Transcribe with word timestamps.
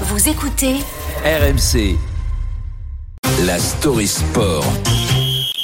Vous 0.00 0.28
écoutez 0.28 0.74
RMC. 1.24 1.96
La 3.46 3.60
story 3.60 4.08
sport. 4.08 4.64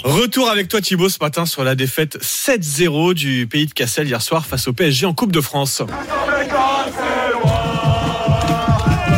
Retour 0.04 0.48
avec 0.48 0.68
toi 0.68 0.80
Thibaut 0.80 1.08
ce 1.08 1.18
matin 1.20 1.46
sur 1.46 1.64
la 1.64 1.74
défaite 1.74 2.16
7-0 2.22 3.14
du 3.14 3.48
pays 3.48 3.66
de 3.66 3.72
Cassel 3.72 4.06
hier 4.06 4.22
soir 4.22 4.46
face 4.46 4.68
au 4.68 4.72
PSG 4.72 5.04
en 5.06 5.14
Coupe 5.14 5.32
de 5.32 5.40
France. 5.40 5.82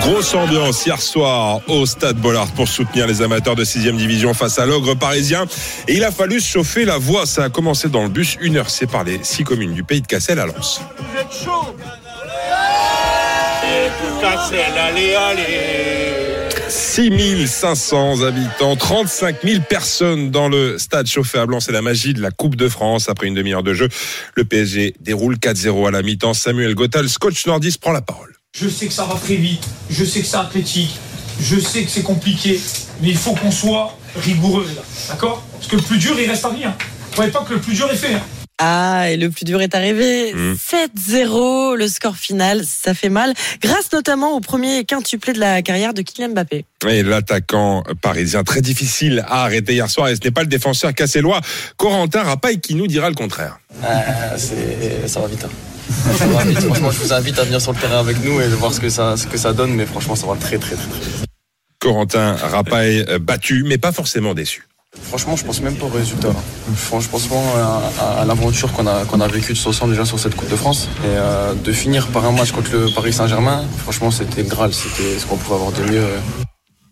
Grosse 0.01 0.35
ambiance 0.35 0.87
hier 0.87 1.01
soir 1.01 1.61
au 1.69 1.85
stade 1.85 2.17
Bollard 2.17 2.51
pour 2.53 2.67
soutenir 2.67 3.07
les 3.07 3.21
amateurs 3.21 3.55
de 3.55 3.65
6 3.65 3.93
division 3.93 4.33
face 4.33 4.59
à 4.59 4.65
l'ogre 4.65 4.95
parisien. 4.95 5.45
Et 5.89 5.97
il 5.97 6.05
a 6.05 6.11
fallu 6.11 6.41
se 6.41 6.49
chauffer 6.49 6.87
la 6.87 6.97
voix. 6.97 7.27
Ça 7.27 7.45
a 7.45 7.51
commencé 7.51 7.91
dans 7.91 8.03
le 8.03 8.09
bus, 8.09 8.39
une 8.41 8.57
heure 8.57 8.71
séparée 8.71 9.19
les 9.19 9.25
six 9.25 9.45
communes 9.45 9.75
du 9.75 9.85
pays 9.85 10.01
de 10.01 10.07
Cassel 10.07 10.39
à 10.39 10.47
Lens. 10.47 10.81
Vous 10.97 11.21
êtes 11.21 11.45
chaud 11.45 11.77
Allez, 14.25 15.15
allez 15.15 16.13
6500 16.69 18.23
habitants, 18.23 18.77
35 18.77 19.37
000 19.43 19.63
personnes 19.69 20.31
dans 20.31 20.49
le 20.49 20.79
stade 20.79 21.07
chauffé 21.07 21.39
à 21.39 21.47
blanc. 21.47 21.59
C'est 21.59 21.73
la 21.73 21.83
magie 21.83 22.15
de 22.15 22.21
la 22.21 22.31
Coupe 22.31 22.55
de 22.55 22.69
France. 22.69 23.09
Après 23.09 23.27
une 23.27 23.35
demi-heure 23.35 23.65
de 23.65 23.75
jeu, 23.75 23.89
le 24.35 24.45
PSG 24.45 24.95
déroule 25.01 25.37
4-0 25.37 25.89
à 25.89 25.91
la 25.91 26.03
mi-temps. 26.03 26.35
Samuel 26.35 26.75
Gottal, 26.75 27.09
coach 27.21 27.47
nordiste, 27.47 27.81
prend 27.81 27.93
la 27.93 28.01
parole. 28.01 28.33
Je 28.55 28.69
sais 28.69 28.87
que 28.87 28.93
ça 28.93 29.05
va 29.05 29.15
très 29.15 29.37
vite, 29.37 29.67
je 29.91 30.05
sais 30.05 30.21
que 30.21 30.27
c'est 30.27 30.37
athlétique, 30.37 30.95
je 31.41 31.59
sais 31.59 31.83
que 31.83 31.91
c'est 31.91 32.03
compliqué, 32.03 32.61
mais 33.01 33.09
il 33.09 33.17
faut 33.17 33.33
qu'on 33.33 33.51
soit 33.51 33.97
rigoureux, 34.17 34.67
là. 34.77 34.83
D'accord? 35.09 35.43
Parce 35.55 35.67
que 35.67 35.77
le 35.77 35.83
plus 35.83 35.99
dur, 35.99 36.15
il 36.21 36.29
reste 36.29 36.45
à 36.45 36.51
venir. 36.51 36.73
Vous 36.79 37.17
voyez 37.17 37.33
pas 37.33 37.45
que 37.49 37.55
le 37.55 37.61
plus 37.61 37.75
dur 37.75 37.91
est 37.91 37.97
fait. 37.97 38.15
Hein 38.15 38.42
ah, 38.59 39.11
et 39.11 39.17
le 39.17 39.31
plus 39.31 39.45
dur 39.45 39.61
est 39.61 39.75
arrivé. 39.75 40.33
Mmh. 40.35 40.55
7-0, 40.55 41.77
le 41.77 41.89
score 41.89 42.17
final, 42.17 42.63
ça 42.65 42.95
fait 42.95 43.09
mal. 43.09 43.33
Grâce 43.61 43.93
notamment 43.93 44.37
au 44.37 44.41
premier 44.41 44.85
quintuplé 44.85 45.33
de 45.33 45.41
la 45.41 45.63
carrière 45.63 45.95
de 45.95 46.03
Kylian 46.03 46.29
Mbappé. 46.31 46.65
Et 46.89 47.03
l'attaquant 47.03 47.83
parisien 48.03 48.45
très 48.45 48.61
difficile 48.61 49.25
à 49.29 49.43
arrêter 49.45 49.73
hier 49.75 49.91
soir. 49.91 50.09
Et 50.09 50.17
ce 50.17 50.21
n'est 50.23 50.31
pas 50.31 50.43
le 50.43 50.47
défenseur 50.49 50.95
cassellois, 50.95 51.41
Corentin 51.77 52.23
Rapaille, 52.23 52.61
qui 52.61 52.75
nous 52.75 52.87
dira 52.87 53.09
le 53.09 53.15
contraire. 53.17 53.59
Ah, 53.83 54.37
c'est- 54.37 55.09
ça 55.09 55.21
va 55.21 55.27
vite. 55.27 55.45
hein. 55.45 55.49
Ça 56.19 56.27
va 56.27 56.45
vite. 56.45 56.61
Franchement, 56.61 56.91
je 56.91 56.99
vous 56.99 57.13
invite 57.13 57.39
à 57.39 57.45
venir 57.45 57.61
sur 57.61 57.73
le 57.73 57.79
terrain 57.79 57.99
avec 58.01 58.23
nous 58.25 58.41
et 58.41 58.49
de 58.49 58.55
voir 58.55 58.73
ce 58.73 58.81
que 58.81 58.89
ça, 58.91 59.17
ce 59.17 59.27
que 59.27 59.37
ça 59.39 59.53
donne. 59.53 59.75
Mais 59.75 59.87
franchement, 59.87 60.15
ça 60.17 60.27
va 60.27 60.37
très, 60.37 60.59
très, 60.59 60.77
très, 60.77 60.87
très 60.87 60.99
vite. 61.01 61.27
Corentin 61.81 62.35
Rapaille 62.35 63.05
euh, 63.09 63.19
battu, 63.19 63.65
mais 63.67 63.77
pas 63.79 63.91
forcément 63.93 64.35
déçu. 64.35 64.65
Franchement, 65.01 65.37
je 65.37 65.45
pense 65.45 65.61
même 65.63 65.77
pas 65.77 65.87
au 65.87 65.89
résultat. 65.89 66.33
Franchement, 66.77 67.01
je 67.01 67.09
pense 67.09 67.27
vraiment 67.29 67.57
à, 67.57 67.93
à- 67.99 68.21
à 68.21 68.25
l'aventure 68.27 68.73
qu'on 68.73 68.87
a, 68.87 69.05
qu'on 69.07 69.21
a 69.21 69.29
vécue 69.29 69.55
tous 69.55 69.67
ensemble 69.67 69.93
déjà 69.93 70.05
sur 70.05 70.19
cette 70.19 70.35
Coupe 70.35 70.51
de 70.51 70.57
France. 70.57 70.89
Et 71.03 71.07
euh, 71.07 71.55
de 71.55 71.73
finir 71.73 72.09
par 72.09 72.25
un 72.27 72.33
match 72.33 72.53
contre 72.53 72.73
le 72.73 72.87
Paris 72.95 73.13
Saint-Germain, 73.13 73.65
franchement, 73.79 74.11
c'était 74.11 74.43
le 74.43 74.49
Graal. 74.49 74.73
C'était 74.75 75.19
ce 75.19 75.25
qu'on 75.27 75.37
pouvait 75.37 75.55
avoir 75.57 75.73
de 75.73 75.83
mieux. 75.91 76.05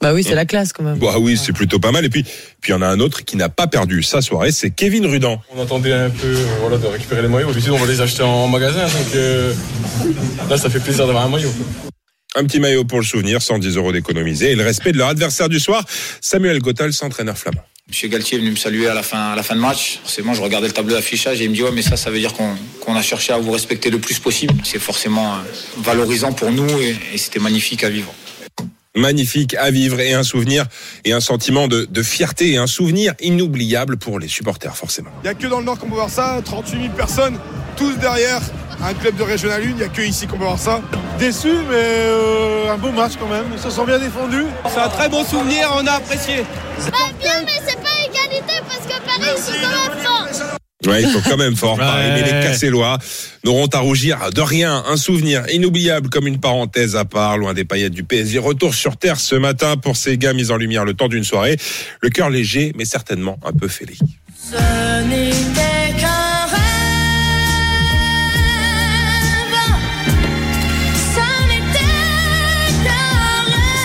Bah 0.03 0.15
oui, 0.15 0.23
c'est 0.25 0.35
la 0.35 0.47
classe 0.47 0.73
quand 0.73 0.83
même. 0.83 0.99
Bah 0.99 1.17
oui, 1.21 1.37
c'est 1.37 1.53
plutôt 1.53 1.79
pas 1.79 1.93
mal. 1.93 2.07
Et 2.07 2.09
puis, 2.09 2.23
puis 2.23 2.71
il 2.71 2.71
y 2.71 2.75
en 2.75 2.81
a 2.81 2.87
un 2.87 3.01
autre 3.01 3.23
qui 3.23 3.37
n'a 3.37 3.51
pas 3.51 3.67
perdu 3.67 4.03
sa 4.03 4.23
soirée, 4.23 4.51
c'est 4.51 4.71
Kevin 4.71 5.05
Rudan. 5.07 5.43
On 5.55 5.63
attendait 5.63 5.93
un 5.93 6.09
peu 6.09 6.27
euh, 6.27 6.45
voilà, 6.63 6.79
de 6.79 6.87
récupérer 6.87 7.21
les 7.21 7.29
maillots. 7.29 7.49
D'habitude, 7.49 7.73
on 7.73 7.79
va 7.79 7.87
les 7.87 8.01
acheter 8.01 8.23
en 8.23 8.49
magasin. 8.49 8.85
Donc 8.85 9.15
euh, 9.15 9.53
là, 10.49 10.57
ça 10.57 10.71
fait 10.71 10.81
plaisir 10.81 11.07
d'avoir 11.07 11.27
un 11.27 11.29
maillot. 11.29 11.53
Un 12.35 12.45
petit 12.45 12.61
maillot 12.61 12.85
pour 12.85 12.99
le 12.99 13.05
souvenir, 13.05 13.43
110 13.43 13.77
euros 13.77 13.93
d'économiser. 13.93 14.53
Et 14.53 14.55
le 14.57 14.65
respect 14.65 14.93
de 14.93 14.99
leur 14.99 15.09
adversaire 15.09 15.51
du 15.51 15.61
soir, 15.61 15.85
Samuel 16.23 16.61
Gottal, 16.61 16.93
entraîneur 17.03 17.37
flamand. 17.37 17.61
Monsieur 17.91 18.07
Galtier 18.07 18.39
est 18.39 18.41
venu 18.41 18.53
me 18.53 18.57
saluer 18.57 18.87
à 18.87 18.95
la 18.95 19.03
fin, 19.03 19.33
à 19.33 19.35
la 19.35 19.43
fin 19.43 19.57
de 19.57 19.61
match. 19.61 19.99
Forcément, 20.05 20.33
je 20.33 20.41
regardais 20.41 20.69
le 20.69 20.73
tableau 20.73 20.95
d'affichage 20.95 21.41
et 21.41 21.45
il 21.45 21.51
me 21.51 21.57
dit 21.57 21.65
ouais, 21.65 21.73
mais 21.73 21.83
ça, 21.83 21.97
ça 21.97 22.09
veut 22.09 22.21
dire 22.21 22.33
qu'on 22.33 22.55
qu'on 22.79 22.95
a 22.95 23.03
cherché 23.03 23.33
à 23.33 23.39
vous 23.39 23.51
respecter 23.51 23.91
le 23.91 23.99
plus 23.99 24.21
possible. 24.21 24.55
C'est 24.63 24.79
forcément 24.79 25.35
euh, 25.35 25.39
valorisant 25.79 26.33
pour 26.33 26.53
nous 26.53 26.69
et, 26.79 26.97
et 27.13 27.19
c'était 27.19 27.41
magnifique 27.41 27.83
à 27.83 27.89
vivre. 27.91 28.15
Magnifique 28.95 29.55
à 29.55 29.73
vivre 29.73 29.99
et 29.99 30.13
un 30.15 30.23
souvenir 30.23 30.67
et 31.05 31.13
un 31.13 31.21
sentiment 31.21 31.67
de, 31.67 31.85
de 31.91 32.03
fierté 32.05 32.53
et 32.53 32.59
un 32.59 32.69
souvenir 32.69 33.15
inoubliable 33.21 33.97
pour 33.97 34.21
les 34.21 34.29
supporters, 34.29 34.77
forcément. 34.77 35.11
Il 35.23 35.25
n'y 35.25 35.31
a 35.31 35.35
que 35.35 35.49
dans 35.49 35.59
le 35.59 35.65
Nord 35.65 35.79
qu'on 35.81 35.89
peut 35.89 35.97
voir 35.97 36.11
ça, 36.11 36.41
38 36.45 36.83
000 36.83 36.95
personnes, 36.95 37.41
tous 37.77 37.95
derrière 37.99 38.41
un 38.83 38.95
club 38.95 39.17
de 39.17 39.23
Régional 39.23 39.63
1, 39.63 39.65
il 39.65 39.75
n'y 39.77 39.83
a 39.83 39.89
que 39.89 40.03
ici 40.03 40.27
qu'on 40.27 40.39
peut 40.39 40.45
voir 40.45 40.59
ça. 40.59 40.81
Déçu, 41.19 41.49
mais 41.69 41.75
euh, 41.77 42.73
un 42.73 42.79
beau 42.79 42.91
match 42.93 43.13
quand 43.19 43.29
même. 43.29 43.45
Ils 43.53 43.61
se 43.61 43.71
sont 43.71 43.85
bien 43.85 43.99
défendus. 43.99 44.47
C'est 44.73 44.81
un 44.81 44.89
très 44.89 45.09
bon 45.09 45.25
souvenir, 45.25 45.71
on 45.75 45.87
a 45.87 45.93
apprécié. 45.93 46.45
Pas 46.91 47.11
bien, 47.21 47.43
mais 47.45 47.61
c'est 47.67 47.77
pas 47.77 47.89
égalité 48.03 48.55
parce 48.67 48.87
que 48.87 49.05
Paris, 49.05 49.31
ils 49.37 49.43
sont 49.43 49.53
quand 49.61 49.69
même 49.69 50.05
forts. 50.05 50.57
Ouais, 50.87 51.03
il 51.03 51.09
faut 51.11 51.21
quand 51.29 51.37
même 51.37 51.57
fort 51.57 51.77
Paris, 51.77 52.09
mais 52.15 52.23
les 52.23 52.31
Cassellois 52.31 52.99
n'auront 53.45 53.67
à 53.67 53.81
rougir 53.81 54.31
de 54.35 54.41
rien. 54.41 54.83
Un 54.89 54.97
souvenir 54.97 55.45
inoubliable 55.51 56.09
comme 56.09 56.27
une 56.27 56.41
parenthèse 56.41 56.97
à 56.97 57.05
part, 57.05 57.37
loin 57.37 57.53
des 57.53 57.65
paillettes 57.65 57.93
du 57.93 58.03
PSG. 58.03 58.39
Retour 58.39 58.75
sur 58.75 58.97
terre 58.97 59.21
ce 59.21 59.35
matin 59.35 59.77
pour 59.77 59.99
ces 59.99 60.17
gars 60.17 60.33
mis 60.33 60.51
en 60.51 60.57
lumière 60.57 60.87
le 60.87 60.95
temps 60.95 61.09
d'une 61.09 61.25
soirée. 61.25 61.59
Le 62.01 62.09
cœur 62.09 62.31
léger, 62.31 62.73
mais 62.77 62.87
certainement 62.87 63.39
un 63.45 63.53
peu 63.53 63.69
fêlé. 63.69 63.99
Ce 64.51 64.57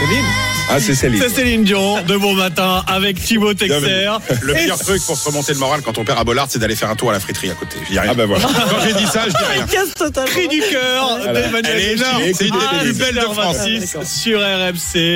Céline 0.05 0.25
Ah, 0.69 0.79
c'est 0.79 0.93
Céline. 0.93 1.19
C'est 1.21 1.29
Céline 1.29 1.63
Dion 1.63 2.01
de 2.03 2.15
Bon 2.17 2.33
Matin 2.35 2.83
avec 2.87 3.19
Thibaut 3.23 3.53
Texer. 3.55 4.07
Le 4.41 4.53
pire 4.53 4.77
truc 4.77 5.01
pour 5.03 5.17
se 5.17 5.25
remonter 5.27 5.53
le 5.53 5.59
moral 5.59 5.81
quand 5.81 5.97
on 5.97 6.03
perd 6.05 6.19
à 6.19 6.23
Bollard, 6.23 6.45
c'est 6.49 6.59
d'aller 6.59 6.75
faire 6.75 6.89
un 6.91 6.95
tour 6.95 7.09
à 7.09 7.13
la 7.13 7.19
friterie 7.19 7.49
à 7.49 7.55
côté. 7.55 7.77
Je 7.87 7.91
dis 7.93 7.99
rien. 7.99 8.11
Ah 8.11 8.13
ben 8.13 8.25
voilà. 8.27 8.45
Quand 8.45 8.79
j'ai 8.85 8.93
dit 8.93 9.07
ça, 9.07 9.23
je 9.25 9.31
dis 9.31 9.43
rien. 9.51 9.65
Casse 9.65 9.93
totalement. 9.95 10.29
Cri 10.29 10.47
du 10.47 10.59
cœur 10.59 11.19
d'Emmanuel 11.33 11.65
Elle 11.65 11.79
est 11.79 11.93
énorme, 11.93 12.21
c'est 12.33 12.47
une 12.47 12.53
des 12.53 12.79
plus 12.81 12.93
belles 12.93 13.15
de 13.15 13.21
France. 13.21 13.57
8h26 13.65 14.05
sur 14.05 14.39
RMC. 14.39 15.13